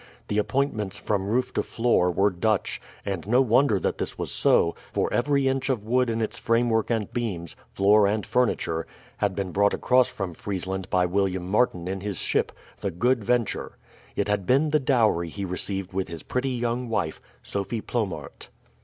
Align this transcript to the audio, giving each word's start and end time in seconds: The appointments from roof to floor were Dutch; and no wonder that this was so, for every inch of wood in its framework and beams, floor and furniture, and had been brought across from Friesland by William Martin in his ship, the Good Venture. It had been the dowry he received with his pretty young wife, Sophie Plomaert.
The 0.29 0.39
appointments 0.39 0.97
from 0.97 1.27
roof 1.27 1.53
to 1.53 1.61
floor 1.61 2.09
were 2.09 2.31
Dutch; 2.31 2.81
and 3.05 3.27
no 3.27 3.39
wonder 3.39 3.79
that 3.79 3.99
this 3.99 4.17
was 4.17 4.31
so, 4.31 4.73
for 4.91 5.13
every 5.13 5.47
inch 5.47 5.69
of 5.69 5.83
wood 5.85 6.09
in 6.09 6.23
its 6.23 6.39
framework 6.39 6.89
and 6.89 7.13
beams, 7.13 7.55
floor 7.71 8.07
and 8.07 8.25
furniture, 8.25 8.79
and 8.81 8.87
had 9.17 9.35
been 9.35 9.51
brought 9.51 9.75
across 9.75 10.09
from 10.11 10.33
Friesland 10.33 10.89
by 10.89 11.05
William 11.05 11.47
Martin 11.47 11.87
in 11.87 12.01
his 12.01 12.17
ship, 12.17 12.51
the 12.79 12.89
Good 12.89 13.23
Venture. 13.23 13.77
It 14.15 14.27
had 14.27 14.47
been 14.47 14.71
the 14.71 14.79
dowry 14.79 15.29
he 15.29 15.45
received 15.45 15.93
with 15.93 16.07
his 16.07 16.23
pretty 16.23 16.49
young 16.49 16.89
wife, 16.89 17.21
Sophie 17.43 17.81
Plomaert. 17.81 18.49